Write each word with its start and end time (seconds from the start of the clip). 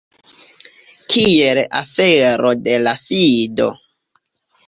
Kiel 1.15 1.59
afero 1.81 2.53
de 2.69 2.77
la 2.87 2.93
fido! 3.11 3.71